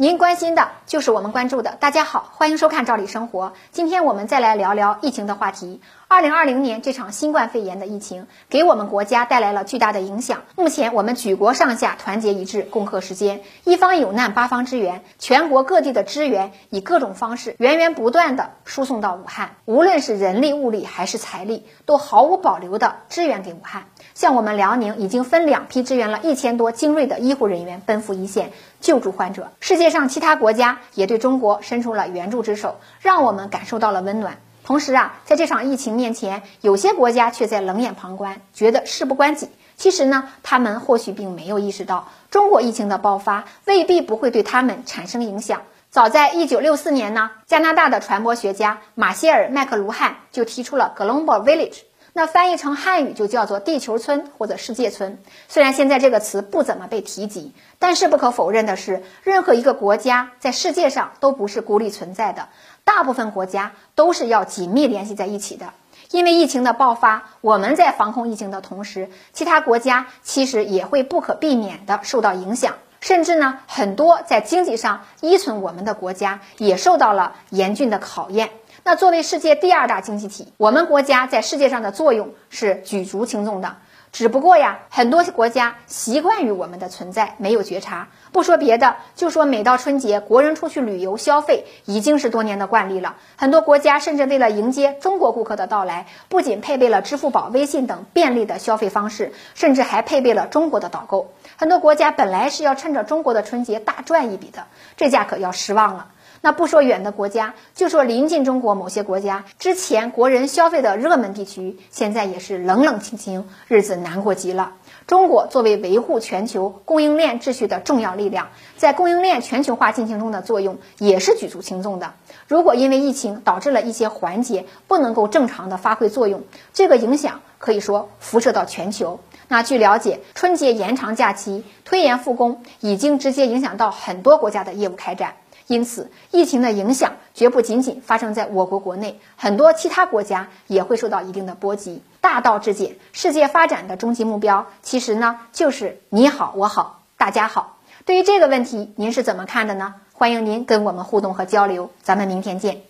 [0.00, 1.76] 您关心的就是我们关注的。
[1.80, 3.46] 大家好，欢迎收看《赵理生活》。
[3.72, 5.80] 今天我们再来聊聊疫情的话题。
[6.06, 10.44] 二零二零年这场新冠肺炎的疫情给我们国家带来了巨大的影响。
[10.54, 23.86] 目前我们举国上下团结一致，共克时艰，一方有难八方支援，全国各地的支援以各种方式源源不断的输送到武汉，无论是人力、物力还是财力，都毫无保留的支援给武汉。
[24.14, 29.50] 像我们辽宁已经分两批支援了一千多精锐的医护人员奔赴一线救助患者。
[29.60, 34.38] 世界上其他国家也对中国伸出了援助之手，让我们感受到了温暖。
[34.64, 39.48] 同时啊，在这场疫情面前，有些国家却在冷眼旁观，觉得事不关己。
[39.76, 45.62] 其实呢，他们或许并没有意识到，中国疫情的爆发未必不会对他们产生影响。
[45.90, 51.87] 早在一九六四年呢，加拿大的传播学家马歇尔·麦克卢汉就提出了 “Global Village”。
[52.18, 55.22] 那翻译成汉语就叫做地球村或者世界村。
[55.46, 62.48] 虽然现在这个词不怎么被提及，但是不可否认的是，任何一个国家在世界上都不是孤立存在的，
[62.82, 65.66] 大部分国家都是要紧密联系在一起的。
[66.10, 78.50] 因为疫情的爆发，我们在防控疫情的同时，其他国家其实也会不可避免的受到影响，甚至呢，很多在经济上依存我们的国家也受到了严峻的考验。
[78.84, 83.76] 那作为世界第二大经济体，我们国家在世界上的作用是举足轻重的。
[84.10, 88.08] 只不过呀，很多国家习惯于我们的存在，没有觉察。
[88.32, 93.16] 不说别的，就说每到春节，国人出去旅游消费已经是多年的惯例了。
[93.36, 101.34] 很多国家甚至为了迎接中国顾客的到来，不仅配备了支付宝、微信等便利的消费方式，甚至还配备了中国的导购。
[101.56, 104.64] 很多国家本来是要趁着中国的春节大赚一笔的，
[104.96, 106.06] 这下可要失望了。
[106.40, 114.72] 那不说远的国家，就说临近中国某些国家，之前国人消费的热门地区，现在也是冷冷清清，日子难过极了。
[115.06, 122.12] 中国作为维护全球供应链秩序的重要力量，在供应链全球化进程中的作用也是举足轻重的。
[122.46, 129.20] 如果因为疫情导致了一些环节不能够正常的发挥作用，这个影响可以说辐射到全球。
[129.48, 135.36] 那据了解，春节延长假期、推延复工，已经直接影响到很多国家的业务开展。
[135.68, 142.02] 因此，疫情的影响绝不仅仅发生在我国国内，很多其他国家也会受到一定的波及。
[142.20, 147.76] 大道至简，世界发展的终极目标，其实呢就是你好我好大家好。
[148.04, 149.94] 对于这个问题，您是怎么看的呢？
[150.14, 152.82] 欢迎您跟我们互动和交流，咱们明天见。